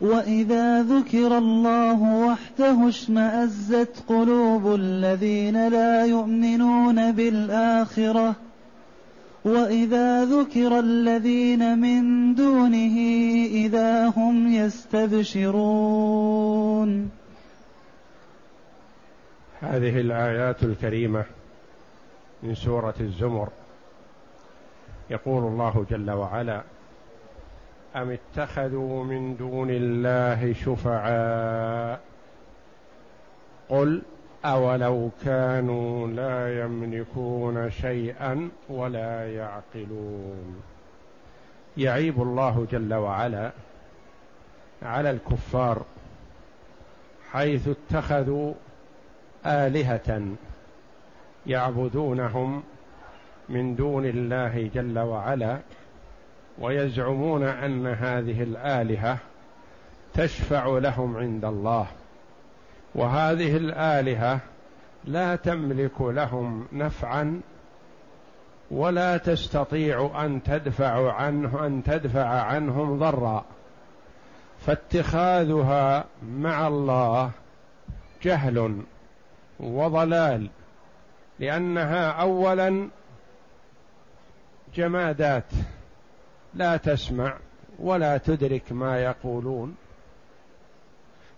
واذا 0.00 0.82
ذكر 0.82 1.38
الله 1.38 2.02
وحده 2.02 2.88
اشمازت 2.88 4.04
قلوب 4.08 4.74
الذين 4.74 5.68
لا 5.68 6.04
يؤمنون 6.04 7.12
بالاخره 7.12 8.34
واذا 9.44 10.24
ذكر 10.24 10.78
الذين 10.78 11.78
من 11.78 12.34
دونه 12.34 12.96
اذا 13.50 14.06
هم 14.06 14.52
يستبشرون 14.52 15.98
هذه 19.60 20.00
الآيات 20.00 20.62
الكريمة 20.62 21.24
من 22.42 22.54
سورة 22.54 22.94
الزمر. 23.00 23.48
يقول 25.10 25.44
الله 25.44 25.86
جل 25.90 26.10
وعلا 26.10 26.62
أم 27.96 28.10
اتخذوا 28.10 29.04
من 29.04 29.36
دون 29.36 29.68
الله 29.70 30.52
شفعاء؟ 30.52 32.00
قل 33.68 34.02
أولو 34.44 35.10
كانوا 35.24 36.06
لا 36.06 36.64
يملكون 36.64 37.70
شيئا 37.70 38.48
ولا 38.68 39.34
يعقلون. 39.34 40.62
يعيب 41.76 42.22
الله 42.22 42.66
جل 42.72 42.94
وعلا 42.94 43.50
على 44.82 45.10
الكفار 45.10 45.82
حيث 47.32 47.68
اتخذوا 47.68 48.54
آلهة 49.46 50.22
يعبدونهم 51.46 52.62
من 53.48 53.76
دون 53.76 54.06
الله 54.06 54.70
جل 54.74 54.98
وعلا 54.98 55.58
ويزعمون 56.60 57.42
أن 57.42 57.86
هذه 57.86 58.42
الآلهة 58.42 59.18
تشفع 60.14 60.66
لهم 60.66 61.16
عند 61.16 61.44
الله. 61.44 61.86
وهذه 62.94 63.56
الآلهة 63.56 64.40
لا 65.04 65.36
تملك 65.36 66.00
لهم 66.00 66.66
نفعا 66.72 67.40
ولا 68.70 69.16
تستطيع 69.16 70.24
أن 70.24 70.42
تدفع 70.42 71.12
عنه 71.12 71.66
أن 71.66 71.82
تدفع 71.82 72.26
عنهم 72.26 72.98
ضرا. 72.98 73.44
فاتخاذها 74.66 76.04
مع 76.22 76.68
الله 76.68 77.30
جهل 78.22 78.82
وضلال 79.60 80.50
لأنها 81.38 82.10
اولا 82.10 82.88
جمادات. 84.74 85.52
لا 86.54 86.76
تسمع 86.76 87.36
ولا 87.78 88.18
تدرك 88.18 88.72
ما 88.72 89.02
يقولون 89.02 89.76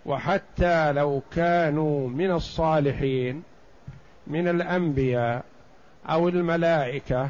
وحتى 0.06 0.92
لو 0.92 1.22
كانوا 1.34 2.08
من 2.08 2.30
الصالحين 2.30 3.42
من 4.26 4.48
الأنبياء 4.48 5.44
أو 6.06 6.28
الملائكة 6.28 7.28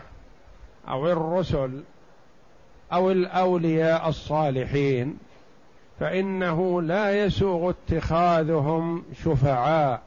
أو 0.89 1.13
الرسل 1.13 1.83
أو 2.93 3.11
الأولياء 3.11 4.09
الصالحين 4.09 5.19
فإنه 6.01 6.83
لا 6.83 7.25
يسوغ 7.25 7.71
اتخاذهم 7.71 9.05
شفعاء 9.25 10.03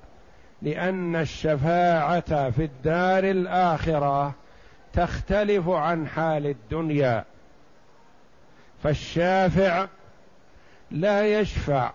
لأن 0.62 1.16
الشفاعة 1.16 2.50
في 2.50 2.64
الدار 2.64 3.24
الآخرة 3.24 4.34
تختلف 4.94 5.70
عن 5.70 6.08
حال 6.08 6.46
الدنيا. 6.48 7.26
فالشافع 8.84 9.88
لا 10.92 11.40
يشفع 11.40 11.92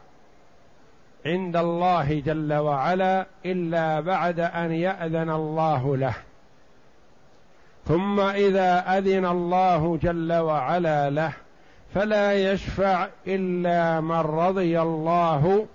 عند 1.26 1.56
الله 1.56 2.21
جل 2.21 2.53
وعلا 2.53 3.26
إلا 3.47 4.00
بعد 4.00 4.41
أن 4.41 4.72
يأذن 4.72 5.31
الله 5.31 5.97
له. 5.97 6.15
ثم 7.87 8.21
إذا 8.21 8.98
أذن 8.98 9.27
الله 9.27 9.98
جل 10.03 10.32
وعلا 10.32 11.10
له 11.10 11.32
فلا 11.94 12.53
يشفع 12.53 13.09
إلا 13.27 14.00
من 14.00 14.21
رضي 14.21 14.81
الله 14.81 15.66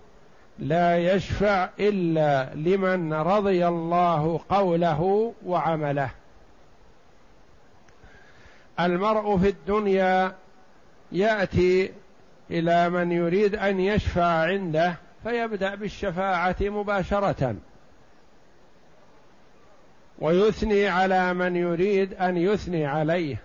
لا 0.59 0.97
يشفع 0.97 1.69
إلا 1.79 2.55
لمن 2.55 3.13
رضي 3.13 3.67
الله 3.67 4.39
قوله 4.49 5.33
وعمله. 5.45 6.09
المرء 8.79 9.37
في 9.37 9.49
الدنيا 9.49 10.33
يأتي 11.13 11.91
إلى 12.51 12.89
من 12.89 13.11
يريد 13.11 13.55
أن 13.55 13.79
يشفع 13.79 14.25
عنده 14.25 14.95
فيبدأ 15.23 15.75
بالشفاعة 15.75 16.55
مباشرة. 16.61 17.55
ويثني 20.19 20.87
على 20.87 21.33
من 21.33 21.55
يريد 21.55 22.13
أن 22.13 22.37
يثني 22.37 22.85
عليه 22.85 23.41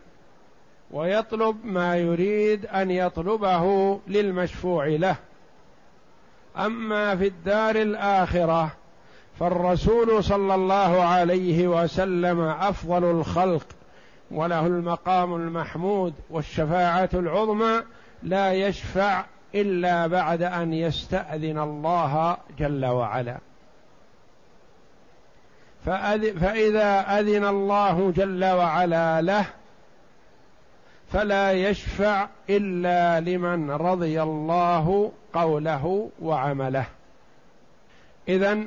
ويطلب 0.91 1.65
ما 1.65 1.97
يريد 1.97 2.67
أن 2.67 2.91
يطلبه 2.91 4.01
للمشفوع 4.09 4.87
له. 4.87 5.17
أما 6.57 7.17
في 7.17 7.27
الدار 7.27 7.77
الآخرة 7.77 8.73
فالرسول 9.41 10.25
صلى 10.25 10.55
الله 10.55 11.03
عليه 11.03 11.69
وسلم 11.69 12.41
أفضل 12.41 13.05
الخلق 13.05 13.67
وله 14.31 14.67
المقام 14.67 15.35
المحمود 15.35 16.15
والشفاعة 16.31 17.11
العظمى 17.15 17.83
لا 18.23 18.53
يشفع 18.53 19.25
إلا 19.55 20.07
بعد 20.07 20.43
أن 20.43 20.73
يستأذن 20.73 21.59
الله 21.59 22.37
جل 22.59 22.87
وعلا. 22.87 23.39
فإذا 25.85 27.01
أذن 27.21 27.45
الله 27.45 28.13
جل 28.17 28.45
وعلا 28.45 29.23
له 29.23 29.47
فلا 31.13 31.53
يشفع 31.53 32.29
إلا 32.51 33.21
لمن 33.21 33.71
رضي 33.71 34.23
الله 34.23 35.13
قوله 35.33 36.11
وعمله. 36.23 36.87
إذا 38.29 38.59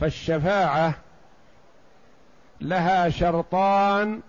فالشفاعة 0.00 0.94
لها 2.60 3.08
شرطان 3.08 4.20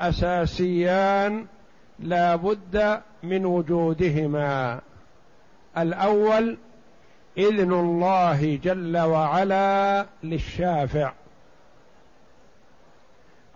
أساسيان 0.00 1.46
لا 1.98 2.36
بد 2.36 3.00
من 3.22 3.44
وجودهما. 3.44 4.80
الأول 5.78 6.58
إذن 7.38 7.72
الله 7.72 8.56
جل 8.64 8.98
وعلا 8.98 10.06
للشافع. 10.22 11.12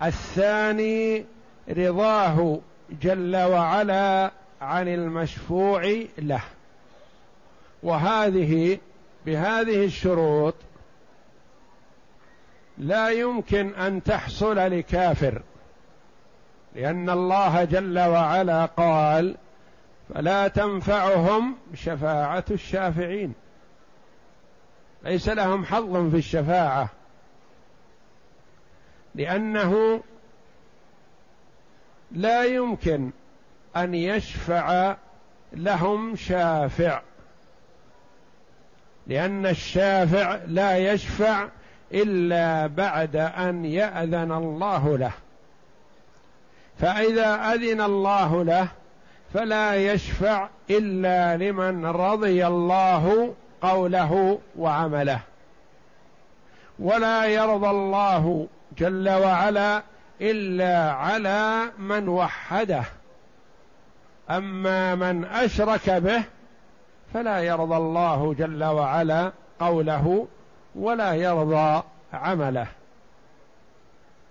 الثاني 0.03 1.25
رضاه 1.71 2.61
جل 3.03 3.37
وعلا 3.37 4.31
عن 4.61 4.89
المشفوع 4.89 6.03
له. 6.19 6.43
وهذه 7.83 8.79
بهذه 9.27 9.85
الشروط 9.85 10.55
لا 12.79 13.11
يمكن 13.11 13.75
أن 13.75 14.03
تحصل 14.03 14.57
لكافر 14.57 15.43
لأن 16.75 17.11
الله 17.11 17.65
جل 17.65 17.99
وعلا 17.99 18.65
قال 18.65 19.37
فلا 20.15 20.49
تنفعهم 20.49 21.57
شفاعة 21.75 22.45
الشافعين 22.51 23.35
ليس 25.05 25.29
لهم 25.29 25.65
حظ 25.65 26.11
في 26.11 26.17
الشفاعة 26.17 26.89
لأنه 29.15 30.03
لا 32.13 32.45
يمكن 32.45 33.11
أن 33.77 33.95
يشفع 33.95 34.97
لهم 35.53 36.17
شافع 36.17 37.03
لأن 39.07 39.47
الشافع 39.47 40.39
لا 40.47 40.79
يشفع 40.93 41.49
إلا 41.95 42.67
بعد 42.67 43.17
أن 43.17 43.65
يأذن 43.65 44.33
الله 44.33 44.99
له. 44.99 45.13
فإذا 46.79 47.55
أذن 47.55 47.81
الله 47.81 48.45
له 48.45 48.69
فلا 49.35 49.93
يشفع 49.93 50.49
إلا 50.71 51.37
لمن 51.37 51.87
رضي 51.87 52.47
الله 52.47 53.35
قوله 53.63 54.39
وعمله. 54.59 55.21
ولا 56.79 57.25
يرضى 57.25 57.71
الله 57.71 58.47
جل 58.79 59.09
وعلا 59.09 59.83
إلا 60.21 60.93
على 60.93 61.71
من 61.79 62.09
وحده. 62.09 62.85
أما 64.31 64.95
من 64.95 65.25
أشرك 65.25 65.91
به 65.91 66.23
فلا 67.15 67.43
يرضى 67.43 67.77
الله 67.77 68.35
جل 68.35 68.65
وعلا 68.65 69.33
قوله 69.61 70.27
ولا 70.79 71.15
يرضى 71.15 71.83
عمله. 72.13 72.67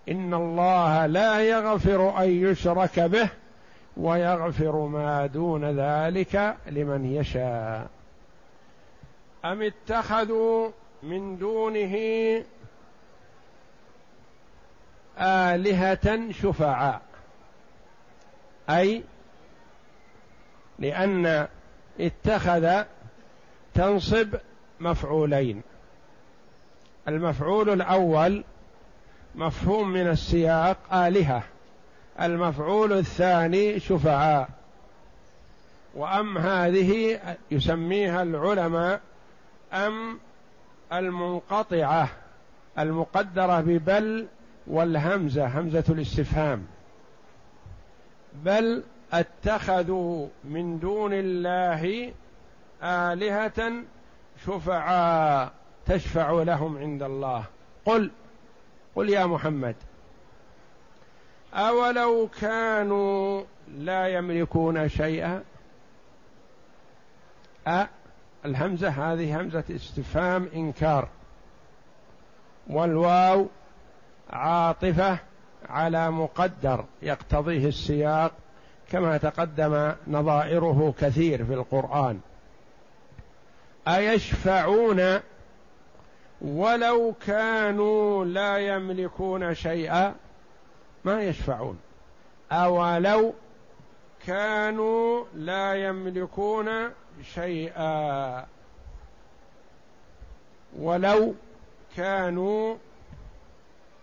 إن 0.09 0.33
الله 0.33 1.05
لا 1.05 1.41
يغفر 1.41 2.23
أن 2.23 2.29
يشرك 2.29 2.99
به 2.99 3.29
ويغفر 3.97 4.75
ما 4.75 5.25
دون 5.25 5.65
ذلك 5.79 6.57
لمن 6.67 7.15
يشاء. 7.15 7.87
أم 9.45 9.61
اتخذوا 9.61 10.71
من 11.03 11.37
دونه 11.37 11.95
آلهة 15.19 16.31
شفعاء؟ 16.31 17.01
أي 18.69 19.03
لأن 20.79 21.47
اتخذ 21.99 22.83
تنصب 23.73 24.35
مفعولين. 24.79 25.61
المفعول 27.07 27.69
الأول 27.69 28.43
مفهوم 29.35 29.89
من 29.89 30.07
السياق 30.07 30.93
آلهة 30.93 31.43
المفعول 32.21 32.93
الثاني 32.93 33.79
شفعاء. 33.79 34.49
وأم 35.95 36.37
هذه 36.37 37.19
يسميها 37.51 38.23
العلماء 38.23 39.01
أم 39.73 40.19
المنقطعة 40.93 42.09
المقدرة 42.79 43.61
ببل 43.61 44.27
والهمزة 44.67 45.59
همزة 45.59 45.83
الاستفهام. 45.89 46.65
بل 48.33 48.83
اتخذوا 49.13 50.27
من 50.43 50.79
دون 50.79 51.11
الله 51.13 52.13
آلهة 52.83 53.73
شفعاء. 54.45 55.56
تشفع 55.87 56.31
لهم 56.31 56.77
عند 56.77 57.03
الله. 57.03 57.43
قل 57.85 58.11
قل 58.95 59.09
يا 59.09 59.25
محمد 59.25 59.75
أولو 61.53 62.29
كانوا 62.41 63.43
لا 63.77 64.07
يملكون 64.07 64.89
شيئا؟ 64.89 65.43
أ 67.67 67.87
الهمزة 68.45 68.89
هذه 68.89 69.41
همزة 69.41 69.63
استفهام 69.69 70.49
إنكار. 70.55 71.07
والواو 72.69 73.47
عاطفة 74.29 75.17
على 75.69 76.11
مقدر 76.11 76.85
يقتضيه 77.01 77.67
السياق 77.67 78.31
كما 78.89 79.17
تقدم 79.17 79.93
نظائره 80.07 80.93
كثير 80.99 81.45
في 81.45 81.53
القرآن. 81.53 82.19
أيشفعون 83.87 85.19
ولو 86.41 87.13
كانوا 87.25 88.25
لا 88.25 88.57
يملكون 88.57 89.53
شيئا 89.53 90.15
ما 91.05 91.23
يشفعون. 91.23 91.79
أولو 92.51 93.33
كانوا 94.25 95.25
لا 95.35 95.73
يملكون 95.73 96.89
شيئا. 97.33 98.45
ولو 100.79 101.33
كانوا 101.95 102.75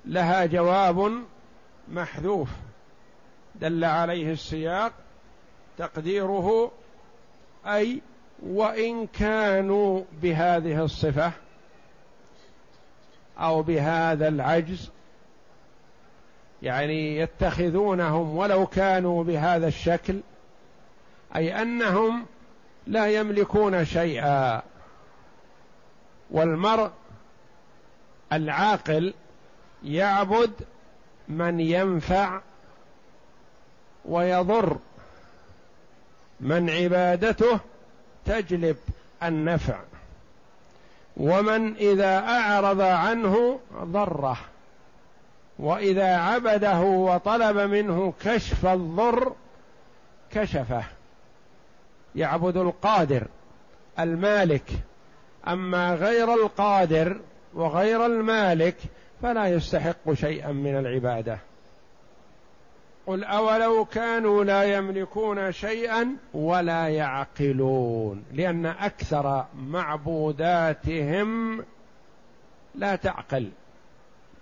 لها 0.04 0.46
جواب 0.46 1.25
محذوف. 1.88 2.48
دل 3.54 3.84
عليه 3.84 4.32
السياق 4.32 4.92
تقديره 5.78 6.72
أي 7.66 8.02
وإن 8.42 9.06
كانوا 9.06 10.02
بهذه 10.22 10.84
الصفة 10.84 11.32
أو 13.38 13.62
بهذا 13.62 14.28
العجز 14.28 14.90
يعني 16.62 17.16
يتخذونهم 17.19 18.36
ولو 18.36 18.66
كانوا 18.66 19.25
بهذا 19.25 19.69
الشكل 19.69 20.20
أي 21.36 21.62
أنهم 21.62 22.26
لا 22.86 23.06
يملكون 23.06 23.84
شيئا. 23.84 24.62
والمرء 26.31 26.90
العاقل 28.32 29.14
يعبد 29.84 30.52
من 31.28 31.60
ينفع 31.60 32.40
ويضر 34.04 34.78
من 36.40 36.70
عبادته 36.70 37.60
تجلب 38.25 38.76
النفع. 39.22 39.81
ومن 41.16 41.76
إذا 41.76 42.19
أعرض 42.19 42.81
عنه 42.81 43.61
ضره 43.82 44.37
وإذا 45.58 46.16
عبده 46.16 46.81
وطلب 46.81 47.56
منه 47.56 48.12
كشف 48.25 48.66
الضر 48.66 49.32
كشفه. 50.31 50.84
يعبد 52.14 52.56
القادر 52.56 53.26
المالك. 53.99 54.70
أما 55.49 55.94
غير 55.94 56.34
القادر 56.34 57.20
وغير 57.55 58.06
المالك 58.06 58.77
فلا 59.22 59.46
يستحق 59.46 60.12
شيئا 60.12 60.53
من 60.53 60.79
العبادة. 60.79 61.38
قل 63.06 63.25
أولو 63.25 63.84
كانوا 63.84 64.44
لا 64.44 64.77
يملكون 64.77 65.53
شيئا 65.53 66.17
ولا 66.34 66.89
يعقلون 66.89 68.25
لأن 68.32 68.67
أكثر 68.67 69.44
معبوداتهم 69.56 71.65
لا 72.75 72.96
تعقل 72.96 73.51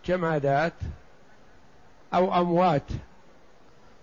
جمادات 0.06 0.72
أو 2.14 2.40
أموات. 2.40 2.86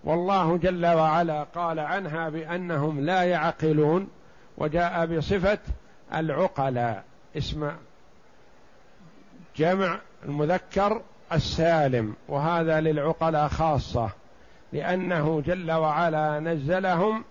والله 0.03 0.57
جل 0.57 0.85
وعلا 0.85 1.43
قال 1.43 1.79
عنها 1.79 2.29
بأنهم 2.29 2.99
لا 2.99 3.23
يعقلون 3.23 4.09
وجاء 4.57 5.05
بصفة 5.05 5.59
العقلاء 6.13 7.03
اسم 7.37 7.71
جمع 9.55 9.99
المذكر 10.25 11.01
السالم 11.33 12.15
وهذا 12.27 12.79
للعقلاء 12.79 13.47
خاصة. 13.47 14.09
لأنه 14.73 15.41
جل 15.45 15.71
وعلا 15.71 16.39
نزلهم 16.39 17.23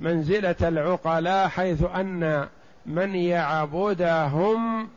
منزلة 0.00 0.56
العقلاء 0.62 1.48
حيث 1.48 1.82
أن 1.94 2.48
من 2.86 3.14
يعبدهم 3.14 4.88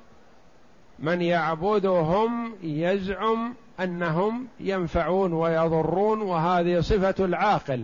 من 0.99 1.21
يعبدهم 1.21 2.55
يزعم 2.63 3.53
أنهم 3.79 4.47
ينفعون 4.59 5.33
ويضرون 5.33 6.21
وهذه 6.21 6.79
صفة 6.79 7.25
العاقل 7.25 7.83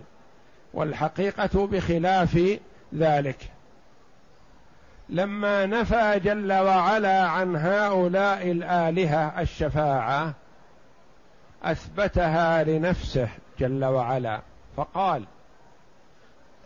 والحقيقة 0.73 1.67
بخلاف 1.67 2.59
ذلك. 2.95 3.37
لما 5.09 5.65
نفى 5.65 6.19
جل 6.23 6.53
وعلا 6.53 7.21
عن 7.27 7.55
هؤلاء 7.55 8.51
الآلهة 8.51 9.41
الشفاعة 9.41 10.33
أثبتها 11.63 12.63
لنفسه 12.63 13.29
جل 13.59 13.85
وعلا. 13.85 14.41
فقال 14.77 15.23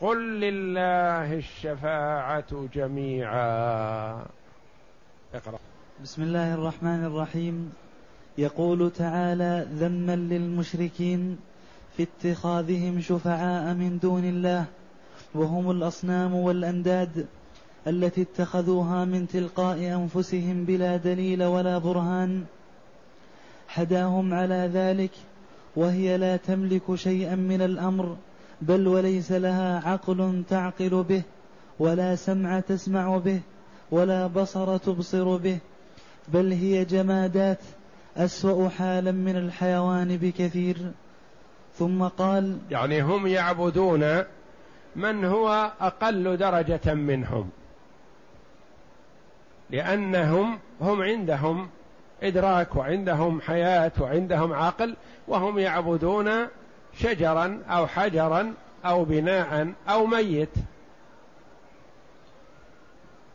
قل 0.02 0.40
لله 0.40 1.34
الشفاعة 1.34 2.68
جميعا. 2.74 4.26
اقرأ. 5.34 5.60
بسم 6.04 6.22
الله 6.24 6.54
الرحمن 6.54 7.06
الرحيم. 7.06 7.74
يقول 8.38 8.92
تعالى 8.92 9.68
ذما 9.74 10.16
للمشركين 10.16 11.38
في 11.98 12.04
اتخاذهم 12.04 13.02
شفعاء 13.02 13.74
من 13.74 14.00
دون 14.00 14.24
الله 14.24 14.66
وهم 15.36 15.72
الأصنام 15.72 16.34
والأنداد 16.34 17.28
التي 17.88 18.22
اتخذوها 18.22 19.06
من 19.06 19.28
تلقاء 19.28 19.78
أنفسهم 19.78 20.66
بلا 20.66 20.98
دليل 20.98 21.44
ولا 21.44 21.78
برهان. 21.78 22.46
حداهم 23.68 24.34
على 24.34 24.70
ذلك 24.74 25.12
وهي 25.80 26.18
لا 26.18 26.38
تملك 26.38 26.96
شيئا 26.96 27.36
من 27.36 27.62
الأمر 27.62 28.18
بل 28.62 28.88
وليس 28.88 29.32
لها 29.32 29.90
عقل 29.90 30.44
تعقل 30.50 31.04
به 31.04 31.22
ولا 31.80 32.16
سمع 32.16 32.60
تسمع 32.60 33.18
به 33.18 33.40
ولا 33.92 34.28
بصر 34.28 34.78
تبصر 34.78 35.38
به 35.38 35.58
بل 36.28 36.52
هي 36.52 36.86
جمادات 36.86 37.60
أسوأ 38.18 38.70
حالا 38.70 39.12
من 39.12 39.36
الحيوان 39.36 40.18
بكثير. 40.18 40.78
ثم 41.80 42.04
قال 42.04 42.58
يعني 42.72 43.02
هم 43.02 43.28
يعبدون 43.28 44.24
من 44.96 45.26
هو 45.26 45.72
أقل 45.82 46.38
درجة 46.38 46.94
منهم 46.94 47.50
لأنهم 49.70 50.60
هم 50.82 51.02
عندهم 51.02 51.70
إدراك 52.24 52.76
وعندهم 52.76 53.42
حياة 53.42 53.92
وعندهم 54.00 54.54
عقل 54.54 54.96
وهم 55.28 55.60
يعبدون 55.60 56.30
شجرا 56.98 57.62
أو 57.70 57.88
حجرا 57.88 58.54
أو 58.86 59.06
بناء 59.06 59.74
أو 59.90 60.06
ميت. 60.06 60.50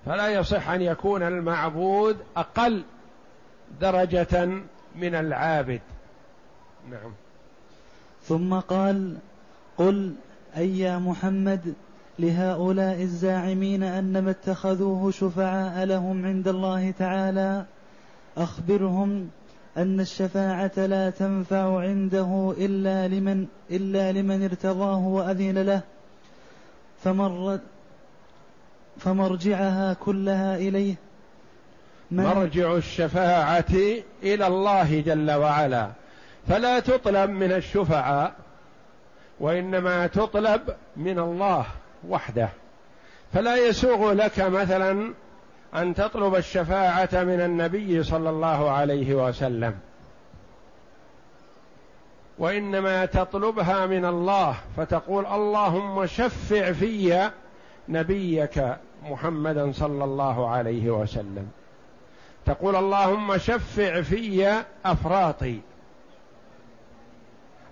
فلا 0.07 0.29
يصح 0.29 0.69
أن 0.69 0.83
يكون 0.83 1.23
المعبود 1.23 2.17
أقل 2.37 2.83
درجة 3.81 4.45
من 4.97 5.15
العابد. 5.15 5.81
نعم. 6.91 7.13
ثم 8.23 8.55
قال 8.55 9.17
قل 9.79 10.15
أي 10.57 10.79
يا 10.79 10.99
محمد 10.99 11.75
لهؤلاء 12.19 13.03
الزاعمين 13.03 13.83
أنما 13.83 14.31
اتخذوه 14.31 15.11
شفعاء 15.11 15.85
لهم 15.85 16.27
عند 16.27 16.49
الله 16.49 16.91
تعالى 16.91 17.65
أخبرهم 18.37 19.31
أن 19.77 20.01
الشفاعة 20.01 20.73
لا 20.77 21.11
تنفع 21.11 21.81
عنده 21.81 22.55
إلا 22.59 23.09
لمن 23.09 23.47
إلا 23.71 24.13
لمن 24.13 24.45
ارتضاه 24.45 24.99
وأذن 24.99 25.59
له 25.59 25.81
فمر 27.05 27.59
فمرجعها 28.99 29.95
كلها 29.95 30.57
إليه. 30.57 30.95
مرجع 32.11 32.77
الشفاعة 32.77 33.75
إلى 34.23 34.47
الله 34.47 35.01
جل 35.01 35.31
وعلا. 35.31 35.91
فلا 36.49 36.81
تطلب 36.81 37.31
من 37.31 37.53
الشفعاء 37.53 38.35
وإنما 39.41 40.07
تطلب 40.07 40.61
من 40.97 41.19
الله 41.19 41.67
وحده. 42.09 42.49
فلا 43.33 43.57
يسوغ 43.57 44.13
لك 44.13 44.41
مثلا 44.41 45.15
أن 45.77 45.95
تطلب 45.95 46.35
الشفاعة 46.35 47.09
من 47.13 47.41
النبي 47.41 48.03
صلى 48.03 48.31
الله 48.31 48.71
عليه 48.71 49.15
وسلم. 49.15 49.75
وإنما 52.39 53.07
تطلبها 53.07 53.87
من 53.87 54.05
الله 54.05 54.57
فتقول 54.77 55.27
اللهم 55.27 56.07
شفع 56.07 56.73
في 56.73 57.31
نبيك 57.89 58.77
محمدا 59.05 59.73
صلى 59.73 60.05
الله 60.05 60.49
عليه 60.49 60.91
وسلم. 60.91 61.49
تقول 62.47 62.77
اللهم 62.77 63.39
شفع 63.39 64.01
في 64.01 64.63
أفراطي. 64.85 65.61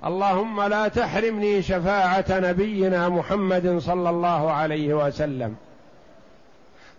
اللهم 0.04 0.62
لا 0.62 0.88
تحرمني 0.88 1.62
شفاعة 1.62 2.24
نبينا 2.30 3.08
محمد 3.08 3.78
صلى 3.78 4.10
الله 4.10 4.52
عليه 4.52 4.94
وسلم. 4.94 5.56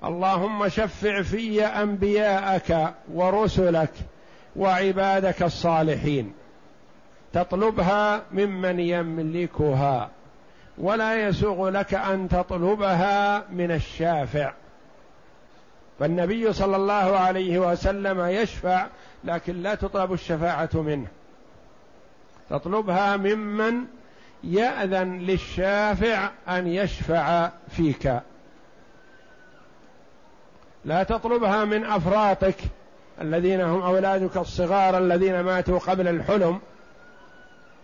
اللهم 0.05 0.69
شفع 0.69 1.21
في 1.21 1.65
أنبياءك 1.65 2.93
ورسلك 3.13 3.91
وعبادك 4.55 5.43
الصالحين. 5.43 6.33
تطلبها 7.33 8.21
ممن 8.31 8.79
يملكها 8.79 10.09
ولا 10.77 11.27
يسوغ 11.27 11.69
لك 11.69 11.93
أن 11.93 12.29
تطلبها 12.29 13.43
من 13.51 13.71
الشافع. 13.71 14.53
فالنبي 15.99 16.53
صلى 16.53 16.75
الله 16.75 17.17
عليه 17.17 17.59
وسلم 17.59 18.25
يشفع 18.25 18.87
لكن 19.23 19.61
لا 19.61 19.75
تطلب 19.75 20.13
الشفاعة 20.13 20.69
منه. 20.73 21.07
تطلبها 22.49 23.17
ممن 23.17 23.85
يأذن 24.43 25.19
للشافع 25.19 26.29
أن 26.49 26.67
يشفع 26.67 27.49
فيك. 27.69 28.13
لا 30.85 31.03
تطلبها 31.03 31.65
من 31.65 31.85
أفراطك 31.85 32.55
الذين 33.21 33.61
هم 33.61 33.81
أولادك 33.81 34.37
الصغار 34.37 34.97
الذين 34.97 35.39
ماتوا 35.39 35.79
قبل 35.79 36.07
الحلم. 36.07 36.59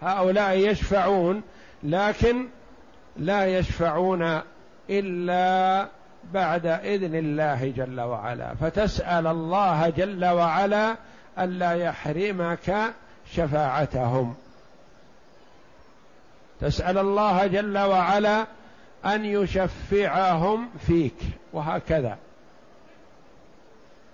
هؤلاء 0.02 0.58
يشفعون 0.58 1.42
لكن 1.84 2.48
لا 3.18 3.46
يشفعون 3.46 4.42
إلا 4.90 5.88
بعد 6.34 6.66
إذن 6.66 7.16
الله 7.16 7.74
جل 7.78 8.02
وعلا. 8.02 8.56
فتسأل 8.56 9.28
الله 9.28 9.90
جل 9.90 10.26
وعلا 10.26 10.96
ألا 11.40 11.74
يحرمك 11.74 12.76
شفاعتهم. 13.34 14.36
تسأل 16.62 16.98
الله 16.98 17.48
جل 17.48 17.78
وعلا 17.78 18.46
أن 19.06 19.26
يشفعهم 19.26 20.70
فيك 20.88 21.18
وهكذا. 21.54 22.18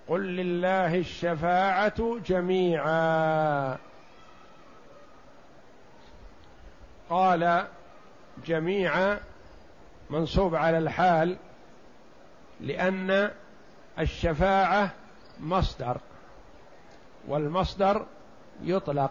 قل 0.08 0.20
لله 0.36 0.94
الشفاعة 0.94 2.18
جميعا. 2.26 3.78
قال 7.10 7.66
جميعا 8.46 9.20
منصوب 10.10 10.54
على 10.54 10.78
الحال 10.78 11.36
لأن 12.60 13.30
الشفاعة 13.98 14.90
مصدر 15.40 16.00
والمصدر 17.28 18.06
يطلق 18.62 19.10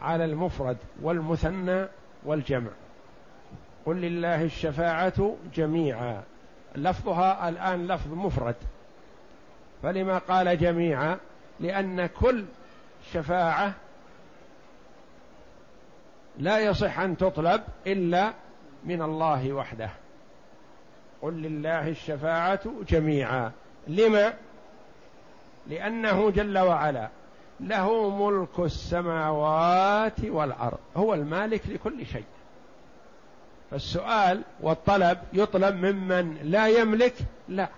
على 0.00 0.24
المفرد 0.24 0.76
والمثنى 1.02 1.86
والجمع. 2.24 2.70
قل 3.86 3.96
لله 3.96 4.42
الشفاعة 4.42 5.36
جميعا. 5.54 6.22
لفظها 6.74 7.48
الآن 7.48 7.86
لفظ 7.86 8.12
مفرد. 8.12 8.56
فلما 9.82 10.18
قال 10.18 10.58
جميعا 10.58 11.18
لأن 11.60 12.06
كل 12.06 12.44
شفاعة 13.12 13.74
لا 16.38 16.58
يصح 16.58 16.98
أن 16.98 17.16
تطلب 17.16 17.62
إلا 17.86 18.32
من 18.84 19.02
الله 19.02 19.52
وحده. 19.52 19.90
قل 21.22 21.32
لله 21.32 21.88
الشفاعة 21.88 22.60
جميعا. 22.88 23.52
لما؟ 23.88 24.32
لأنه 25.66 26.30
جل 26.30 26.58
وعلا 26.58 27.08
له 27.60 28.10
ملك 28.10 28.58
السماوات 28.58 30.20
والأرض 30.24 30.78
هو 30.96 31.14
المالك 31.14 31.62
لكل 31.68 32.06
شيء. 32.06 32.24
فالسؤال 33.70 34.42
والطلب 34.60 35.18
يطلب 35.32 35.74
ممن 35.74 36.38
لا 36.42 36.68
يملك 36.68 37.14
لا. 37.48 37.68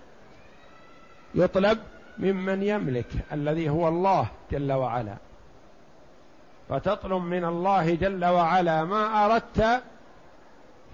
يطلب 1.35 1.79
ممن 2.17 2.63
يملك 2.63 3.07
الذي 3.31 3.69
هو 3.69 3.87
الله 3.87 4.27
جل 4.51 4.71
وعلا. 4.71 5.15
فتطلب 6.69 7.23
من 7.23 7.45
الله 7.45 7.95
جل 7.95 8.25
وعلا 8.25 8.83
ما 8.83 9.25
أردت 9.25 9.83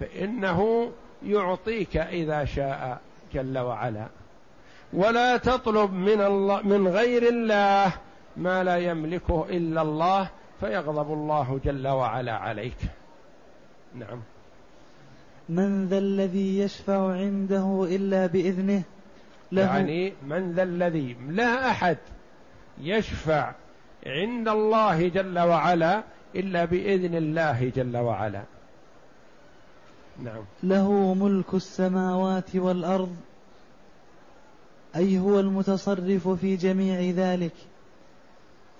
فإنه 0.00 0.90
يعطيك 1.26 1.96
إذا 1.96 2.44
شاء 2.44 3.00
جل 3.34 3.58
وعلا. 3.58 4.06
ولا 4.92 5.36
تطلب 5.36 5.92
من 5.92 6.20
الله 6.20 6.62
من 6.62 6.88
غير 6.88 7.28
الله 7.28 7.92
ما 8.36 8.64
لا 8.64 8.76
يملكه 8.76 9.46
إلا 9.48 9.82
الله 9.82 10.28
فيغضب 10.60 11.12
الله 11.12 11.60
جل 11.64 11.88
وعلا 11.88 12.32
عليك. 12.32 12.78
نعم. 13.94 14.20
من 15.48 15.86
ذا 15.86 15.98
الذي 15.98 16.58
يشفع 16.58 17.12
عنده 17.12 17.86
إلا 17.90 18.26
بإذنه 18.26 18.82
له 19.52 19.62
يعني 19.62 20.12
من 20.26 20.52
ذا 20.52 20.62
الذي 20.62 21.16
لا 21.28 21.70
أحد 21.70 21.98
يشفع 22.80 23.52
عند 24.06 24.48
الله 24.48 25.08
جل 25.08 25.38
وعلا 25.38 26.02
إلا 26.34 26.64
بإذن 26.64 27.14
الله 27.14 27.72
جل 27.76 27.96
وعلا. 27.96 28.42
نعم. 30.22 30.44
له 30.62 31.14
ملك 31.14 31.54
السماوات 31.54 32.56
والأرض 32.56 33.16
أي 34.96 35.18
هو 35.18 35.40
المتصرف 35.40 36.28
في 36.28 36.56
جميع 36.56 37.10
ذلك. 37.10 37.54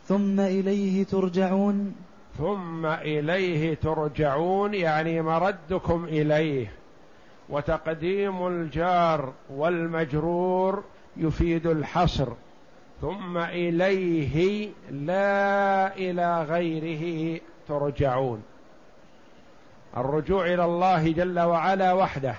ثم 0.06 0.40
إليه 0.40 1.04
ترجعون. 1.04 1.94
ثم 2.38 2.86
إليه 2.86 3.74
ترجعون 3.74 4.74
يعني 4.74 5.22
مردكم 5.22 6.04
إليه. 6.04 6.79
وتقديم 7.50 8.46
الجار 8.46 9.32
والمجرور 9.50 10.84
يفيد 11.16 11.66
الحصر 11.66 12.28
ثم 13.00 13.38
إليه 13.38 14.68
لا 14.90 15.96
إلى 15.96 16.42
غيره 16.42 17.40
ترجعون. 17.68 18.42
الرجوع 19.96 20.46
إلى 20.46 20.64
الله 20.64 21.12
جل 21.12 21.40
وعلا 21.40 21.92
وحده. 21.92 22.34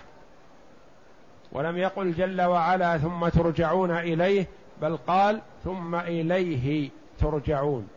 ولم 1.51 1.77
يقل 1.77 2.13
جل 2.13 2.41
وعلا 2.41 2.97
ثم 2.97 3.27
ترجعون 3.27 3.91
إليه 3.91 4.47
بل 4.81 4.97
قال 4.97 5.41
ثم 5.63 5.95
إليه 5.95 6.89
ترجعون. 7.19 7.87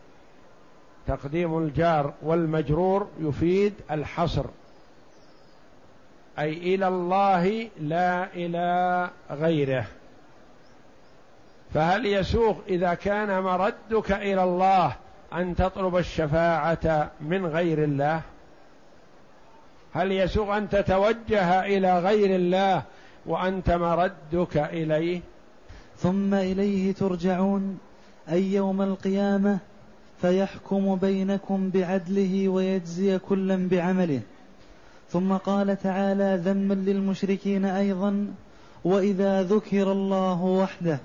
تقديم 1.07 1.57
الجار 1.57 2.13
والمجرور 2.21 3.07
يفيد 3.19 3.73
الحصر. 3.91 4.45
أي 6.39 6.75
إلى 6.75 6.87
الله 6.87 7.69
لا 7.79 8.33
إلى 8.33 9.09
غيره. 9.31 9.85
فهل 11.73 12.05
يسوغ 12.05 12.55
إذا 12.69 12.93
كان 12.93 13.43
مردك 13.43 14.11
إلى 14.11 14.43
الله 14.43 14.95
أن 15.33 15.55
تطلب 15.55 15.97
الشفاعة 15.97 17.11
من 17.21 17.45
غير 17.45 17.83
الله؟ 17.83 18.21
هل 19.93 20.11
يسوغ 20.11 20.57
أن 20.57 20.69
تتوجه 20.69 21.65
إلى 21.65 21.99
غير 21.99 22.35
الله 22.35 22.83
وأنت 23.25 23.71
مردك 23.71 24.57
إليه؟ 24.57 25.21
ثم 25.97 26.33
إليه 26.33 26.93
ترجعون 26.93 27.79
أي 28.31 28.53
يوم 28.53 28.81
القيامة 28.81 29.57
فيحكم 30.21 30.95
بينكم 30.95 31.69
بعدله 31.69 32.49
ويجزي 32.49 33.19
كلا 33.19 33.67
بعمله. 33.71 34.21
ثم 35.09 35.37
قال 35.37 35.77
تعالى 35.81 36.41
ذما 36.43 36.73
للمشركين 36.73 37.65
أيضا 37.65 38.33
وإذا 38.83 39.43
ذكر 39.43 39.91
الله 39.91 40.41
وحده. 40.41 40.99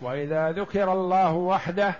وإذا 0.00 0.52
ذكر 0.52 0.92
الله 0.92 1.32
وحده 1.32 1.94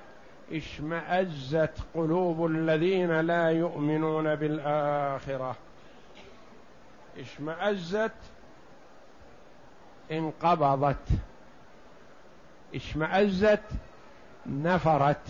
اشمأزت 0.52 1.74
قلوب 1.94 2.46
الذين 2.46 3.20
لا 3.20 3.50
يؤمنون 3.50 4.34
بالآخرة. 4.34 5.56
اشمأزت 7.18 8.12
انقبضت. 10.12 11.08
اشمأزت 12.74 13.62
نفرت. 14.46 15.26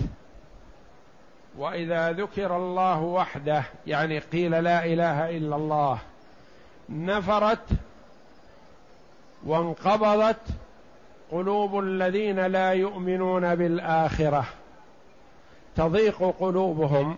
وإذا 1.59 2.13
ذكر 2.13 2.57
الله 2.57 3.03
وحده 3.03 3.65
يعني 3.87 4.19
قيل 4.19 4.51
لا 4.51 4.85
إله 4.85 5.37
إلا 5.37 5.57
الله 5.57 5.99
نفرت 6.89 7.69
وانقبضت 9.47 10.43
قلوب 11.31 11.79
الذين 11.79 12.47
لا 12.47 12.73
يؤمنون 12.73 13.55
بالآخرة. 13.55 14.45
تضيق 15.77 16.35
قلوبهم 16.41 17.17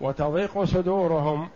وتضيق 0.00 0.64
صدورهم 0.64 1.48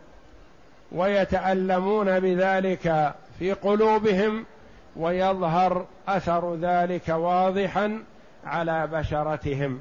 ويتألمون 0.93 2.21
بذلك 2.21 3.15
في 3.39 3.53
قلوبهم 3.53 4.45
ويظهر 4.97 5.87
أثر 6.09 6.55
ذلك 6.55 7.09
واضحا 7.09 8.05
على 8.45 8.87
بشرتهم. 8.87 9.81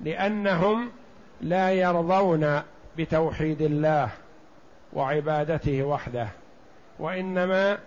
لأنهم 0.00 0.90
لا 1.40 1.72
يرضون 1.72 2.62
بتوحيد 2.98 3.62
الله 3.62 4.08
وعبادته 4.92 5.82
وحده 5.82 6.28
وإنما 6.98 7.78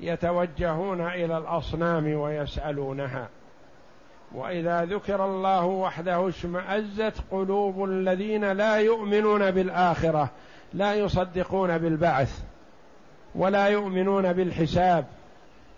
يتوجهون 0.00 1.00
إلى 1.00 1.38
الأصنام 1.38 2.14
ويسألونها. 2.14 3.28
وإذا 4.34 4.84
ذكر 4.84 5.24
الله 5.24 5.64
وحده 5.64 6.28
اشمأزت 6.28 7.14
قلوب 7.30 7.84
الذين 7.84 8.52
لا 8.52 8.76
يؤمنون 8.76 9.50
بالآخرة 9.50 10.30
لا 10.72 10.94
يصدقون 10.94 11.78
بالبعث 11.78 12.42
ولا 13.34 13.66
يؤمنون 13.66 14.32
بالحساب 14.32 15.04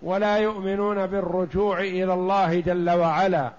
ولا 0.02 0.36
يؤمنون 0.36 1.06
بالرجوع 1.06 1.80
إلى 1.80 2.14
الله 2.14 2.60
جل 2.60 2.90
وعلا. 2.90 3.50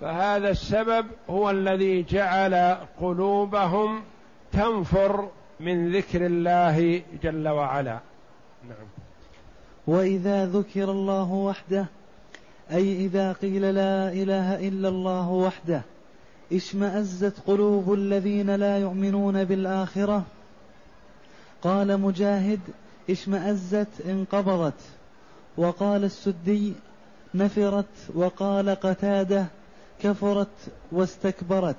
فهذا 0.00 0.50
السبب 0.50 1.06
هو 1.30 1.50
الذي 1.50 2.02
جعل 2.02 2.76
قلوبهم 3.00 4.02
تنفر 4.52 5.28
من 5.60 5.96
ذكر 5.96 6.26
الله 6.26 7.02
جل 7.22 7.48
وعلا. 7.48 7.98
نعم. 8.68 8.86
وإذا 9.86 10.46
ذكر 10.46 10.90
الله 10.90 11.32
وحده 11.32 11.86
أي 12.72 12.96
إذا 12.96 13.32
قيل 13.32 13.74
لا 13.74 14.12
إله 14.12 14.68
إلا 14.68 14.88
الله 14.88 15.30
وحده 15.30 15.82
اشمأزت 16.52 17.40
قلوب 17.46 17.94
الذين 17.94 18.50
لا 18.50 18.78
يؤمنون 18.78 19.44
بالآخرة. 19.44 20.24
قال 21.62 22.00
مجاهد 22.00 22.60
اشمأزت 23.10 24.06
انقبضت 24.08 24.80
وقال 25.56 26.04
السدي 26.04 26.72
نفرت. 27.34 27.84
وقال 28.14 28.70
قتادة 28.70 29.46
كفرت 30.02 30.48
واستكبرت. 30.92 31.76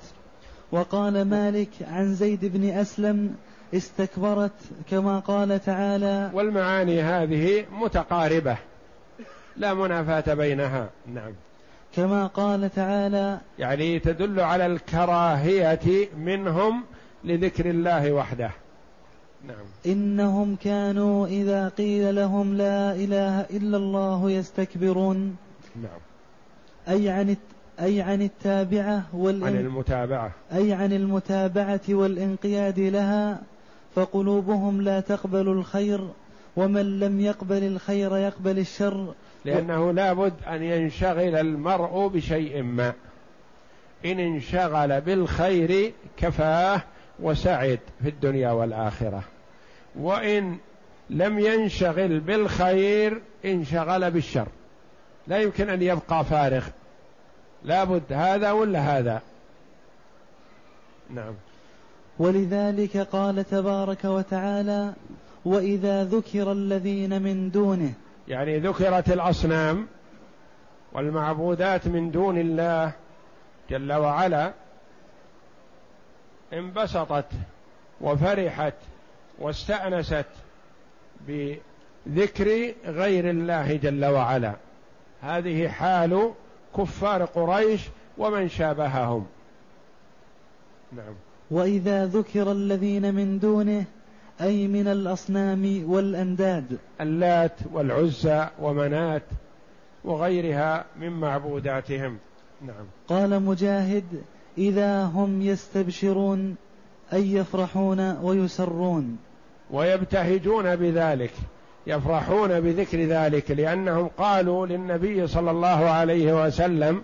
وقال 0.71 1.25
مالك 1.25 1.69
عن 1.81 2.13
زيد 2.13 2.45
بن 2.45 2.69
أسلم 2.69 3.35
استكبرت 3.73 4.51
كما 4.89 5.19
قال 5.19 5.65
تعالى 5.65 6.31
والمعاني 6.33 7.01
هذه 7.01 7.65
متقاربة 7.71 8.57
لا 9.57 9.73
منافاة 9.73 10.33
بينها. 10.33 10.89
نعم. 11.13 11.33
كما 11.95 12.27
قال 12.27 12.73
تعالى 12.75 13.39
يعني 13.59 13.99
تدل 13.99 14.39
على 14.39 14.65
الكراهية 14.65 16.09
منهم 16.17 16.83
لذكر 17.23 17.69
الله 17.69 18.11
وحده. 18.11 18.51
نعم. 19.47 19.65
إنهم 19.85 20.55
كانوا 20.55 21.27
إذا 21.27 21.67
قيل 21.69 22.15
لهم 22.15 22.57
لا 22.57 22.91
إله 22.91 23.41
إلا 23.41 23.77
الله 23.77 24.31
يستكبرون. 24.31 25.35
نعم. 25.75 25.99
أي 26.89 27.09
عن 27.09 27.29
أي 27.79 28.01
عن 28.01 28.21
التابعة 28.21 29.03
والإن... 29.13 29.43
عن 29.43 29.55
المتابعة. 29.55 30.31
أي 30.53 30.73
عن 30.73 30.93
المتابعة 30.93 31.81
والانقياد 31.89 32.79
لها 32.79 33.41
فقلوبهم 33.95 34.81
لا 34.81 34.99
تقبل 34.99 35.47
الخير 35.47 36.07
ومن 36.55 36.99
لم 36.99 37.19
يقبل 37.19 37.63
الخير 37.63 38.17
يقبل 38.17 38.59
الشر. 38.59 39.13
لأنه 39.45 39.91
لا 39.91 40.13
بد 40.13 40.33
أن 40.47 40.63
ينشغل 40.63 41.35
المرء 41.35 42.07
بشيء 42.07 42.63
ما. 42.63 42.93
إن 44.05 44.19
انشغل 44.19 45.01
بالخير 45.01 45.93
كفاه 46.17 46.81
وسعد 47.19 47.79
في 48.03 48.09
الدنيا 48.09 48.51
والآخرة. 48.51 49.23
وإن 49.95 50.57
لم 51.09 51.39
ينشغل 51.39 52.19
بالخير 52.19 53.21
انشغل 53.45 54.11
بالشر. 54.11 54.47
لا 55.27 55.37
يمكن 55.37 55.69
أن 55.69 55.81
يبقى 55.81 56.25
فارغ. 56.25 56.63
لابد 57.65 58.13
هذا 58.13 58.51
ولا 58.51 58.79
هذا؟ 58.79 59.21
نعم. 61.09 61.33
ولذلك 62.19 62.97
قال 62.97 63.43
تبارك 63.43 64.05
وتعالى 64.05 64.93
وإذا 65.45 66.03
ذكر 66.03 66.51
الذين 66.51 67.21
من 67.21 67.51
دونه. 67.51 67.93
يعني 68.27 68.59
ذكرت 68.59 69.11
الأصنام 69.11 69.87
والمعبودات 70.93 71.87
من 71.87 72.11
دون 72.11 72.37
الله 72.37 72.91
جل 73.69 73.93
وعلا 73.93 74.53
انبسطت 76.53 77.25
وفرحت 78.01 78.73
واستأنست 79.39 80.25
بذكر 81.27 82.73
غير 82.85 83.29
الله 83.29 83.75
جل 83.75 84.05
وعلا. 84.05 84.53
هذه 85.21 85.67
حال 85.67 86.33
كفار 86.77 87.25
قريش 87.25 87.81
ومن 88.17 88.49
شابههم. 88.49 89.25
نعم. 90.91 91.13
وإذا 91.51 92.05
ذكر 92.05 92.51
الذين 92.51 93.15
من 93.15 93.39
دونه 93.39 93.85
أي 94.41 94.67
من 94.67 94.87
الأصنام 94.87 95.83
والأنداد. 95.87 96.77
اللات 97.01 97.55
والعزى 97.73 98.47
ومنات 98.61 99.23
وغيرها 100.03 100.85
من 100.99 101.09
معبوداتهم. 101.09 102.17
نعم. 102.61 102.85
قال 103.07 103.43
مجاهد 103.43 104.05
إذا 104.57 105.03
هم 105.03 105.41
يستبشرون 105.41 106.55
أي 107.13 107.33
يفرحون 107.33 108.17
ويسرون. 108.17 109.17
ويبتهجون 109.71 110.75
بذلك. 110.75 111.33
يفرحون 111.87 112.59
بذكر 112.59 112.99
ذلك 112.99 113.51
لأنهم 113.51 114.09
قالوا 114.17 114.67
للنبي 114.67 115.27
صلى 115.27 115.51
الله 115.51 115.89
عليه 115.89 116.45
وسلم 116.45 117.03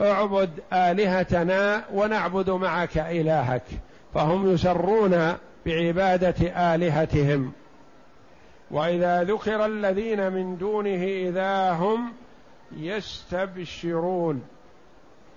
اعبد 0.00 0.50
آلهتنا 0.72 1.84
ونعبد 1.94 2.50
معك 2.50 2.98
إلهك. 2.98 3.62
فهم 4.14 4.52
يسرون 4.52 5.34
بعبادة 5.66 6.74
آلهتهم. 6.74 7.52
وإذا 8.70 9.24
ذكر 9.24 9.66
الذين 9.66 10.32
من 10.32 10.58
دونه 10.58 11.04
إذا 11.04 11.70
هم 11.70 12.12
يستبشرون. 12.76 14.42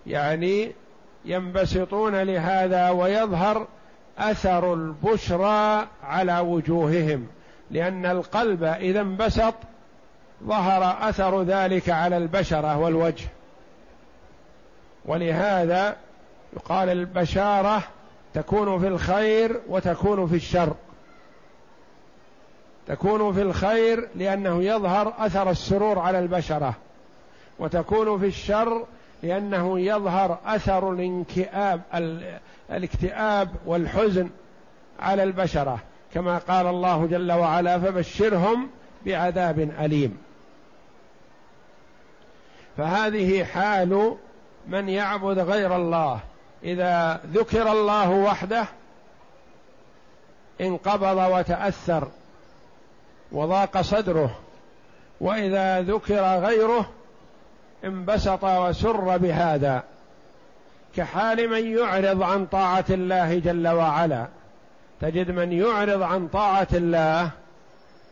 يعني 0.07 0.71
ينبسطون 1.25 2.15
لهذا 2.15 2.89
ويظهر 2.89 3.67
أثر 4.17 4.73
البشرى 4.73 5.87
على 6.03 6.39
وجوههم. 6.39 7.27
لأن 7.71 8.05
القلب 8.05 8.63
إذا 8.63 9.01
انبسط 9.01 9.53
ظهر 10.43 11.09
أثر 11.09 11.43
ذلك 11.43 11.89
على 11.89 12.17
البشرة 12.17 12.77
والوجه. 12.77 13.27
ولهذا 15.05 15.95
يقال 16.53 16.89
البشارة 16.89 17.83
تكون 18.33 18.79
في 18.79 18.87
الخير 18.87 19.61
وتكون 19.67 20.27
في 20.27 20.35
الشر. 20.35 20.73
تكون 22.87 23.33
في 23.33 23.41
الخير 23.41 24.07
لأنه 24.15 24.63
يظهر 24.63 25.13
أثر 25.17 25.49
السرور 25.49 25.99
على 25.99 26.19
البشرة 26.19 26.73
وتكون 27.59 28.19
في 28.19 28.25
الشر 28.25 28.85
لأنه 29.23 29.79
يظهر 29.79 30.39
أثر 30.45 30.91
الانكئاب 30.91 31.81
الاكتئاب 32.71 33.49
والحزن 33.65 34.29
على 34.99 35.23
البشرة. 35.23 35.79
كما 36.15 36.37
قال 36.37 36.67
الله 36.67 37.05
جل 37.05 37.31
وعلا 37.31 37.79
فبشرهم 37.79 38.69
بعذاب 39.05 39.59
أليم. 39.59 40.17
فهذه 42.77 43.43
حال 43.43 44.15
من 44.67 44.89
يعبد 44.89 45.39
غير 45.39 45.75
الله. 45.75 46.19
إذا 46.63 47.21
ذكر 47.33 47.71
الله 47.71 48.09
وحده 48.09 48.65
انقبض 50.61 51.17
وتأثر 51.31 52.07
وضاق 53.31 53.81
صدره 53.81 54.39
وإذا 55.21 55.81
ذكر 55.81 56.39
غيره 56.39 56.89
انبسط 57.85 58.43
وسر 58.43 59.17
بهذا. 59.17 59.83
كحال 60.95 61.49
من 61.49 61.77
يعرض 61.77 62.23
عن 62.23 62.45
طاعة 62.45 62.85
الله 62.89 63.39
جل 63.39 63.67
وعلا. 63.67 64.27
تجد 65.01 65.31
من 65.31 65.51
يعرض 65.51 66.01
عن 66.01 66.27
طاعة 66.27 66.67
الله 66.73 67.29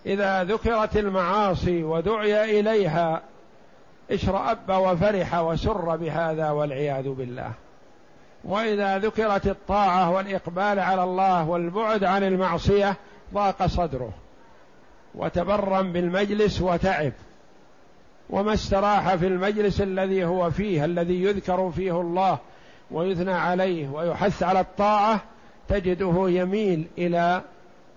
إذا 0.06 0.44
ذكرت 0.44 0.98
المعاصي 0.98 1.84
ودعي 1.84 2.60
إليها 2.60 3.22
اشرأب 4.12 4.70
وفرح 4.70 5.40
وسر 5.40 5.96
بهذا 5.96 6.50
والعياذ 6.50 7.10
بالله. 7.10 7.52
وإذا 8.44 8.98
ذكرت 8.98 9.48
الطاعة 9.48 10.12
والإقبال 10.12 10.80
على 10.80 11.04
الله 11.04 11.50
والبعد 11.50 12.04
عن 12.04 12.24
المعصية 12.24 12.96
ضاق 13.34 13.66
صدره 13.66 14.12
وتبرم 15.16 15.94
بالمجلس 15.94 16.62
وتعب. 16.62 17.14
وما 18.30 18.54
استراح 18.54 19.16
في 19.16 19.28
المجلس 19.28 19.82
الذي 19.82 20.26
هو 20.26 20.52
فيه 20.52 20.86
الذي 20.86 21.24
يذكر 21.24 21.72
فيه 21.72 22.02
الله 22.02 22.38
ويثنى 22.92 23.34
عليه 23.34 23.90
ويحث 23.90 24.44
على 24.44 24.60
الطاعة 24.60 25.20
تجده 25.68 26.30
يميل 26.30 26.88
إلى 26.98 27.42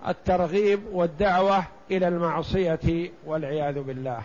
الترغيب 0.07 0.79
والدعوة 0.91 1.63
إلى 1.91 2.07
المعصية 2.07 3.09
والعياذ 3.25 3.79
بالله. 3.79 4.21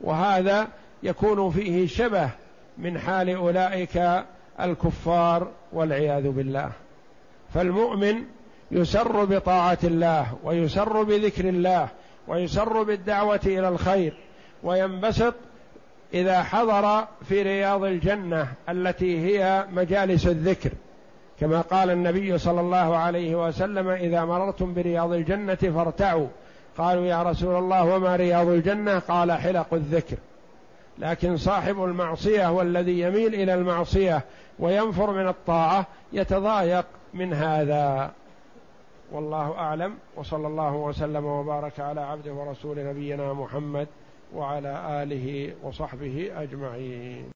وهذا 0.00 0.68
يكون 1.02 1.50
فيه 1.50 1.86
شبه 1.86 2.30
من 2.78 2.98
حال 2.98 3.30
أولئك 3.30 4.24
الكفار 4.60 5.48
والعياذ 5.72 6.28
بالله. 6.28 6.70
فالمؤمن 7.54 8.24
يسر 8.70 9.24
بطاعة 9.24 9.78
الله 9.84 10.26
ويسر 10.44 11.02
بذكر 11.02 11.48
الله 11.48 11.88
ويسر 12.28 12.82
بالدعوة 12.82 13.40
إلى 13.46 13.68
الخير 13.68 14.16
وينبسط 14.62 15.34
إذا 16.14 16.42
حضر 16.42 17.06
في 17.28 17.42
رياض 17.42 17.84
الجنة 17.84 18.48
التي 18.68 19.18
هي 19.26 19.66
مجالس 19.72 20.26
الذكر. 20.26 20.70
كما 21.40 21.60
قال 21.60 21.90
النبي 21.90 22.38
صلى 22.38 22.60
الله 22.60 22.96
عليه 22.96 23.46
وسلم 23.46 23.88
إذا 23.88 24.24
مررتم 24.24 24.74
برياض 24.74 25.12
الجنة 25.12 25.54
فارتعوا. 25.54 26.26
قالوا 26.78 27.06
يا 27.06 27.22
رسول 27.22 27.58
الله 27.58 27.96
وما 27.96 28.16
رياض 28.16 28.48
الجنة؟ 28.48 28.98
قال 28.98 29.32
حلق 29.32 29.74
الذكر. 29.74 30.16
لكن 30.98 31.36
صاحب 31.36 31.84
المعصية 31.84 32.52
والذي 32.52 33.00
يميل 33.00 33.34
إلى 33.34 33.54
المعصية 33.54 34.24
وينفر 34.58 35.10
من 35.10 35.28
الطاعة 35.28 35.86
يتضايق 36.12 36.86
من 37.14 37.32
هذا. 37.32 38.12
والله 39.12 39.58
أعلم 39.58 39.94
وصلى 40.16 40.46
الله 40.46 40.74
وسلم 40.74 41.24
وبارك 41.24 41.80
على 41.80 42.00
عبده 42.00 42.32
ورسول 42.32 42.86
نبينا 42.86 43.32
محمد 43.32 43.88
وعلى 44.34 45.02
آله 45.02 45.52
وصحبه 45.62 46.30
أجمعين. 46.36 47.24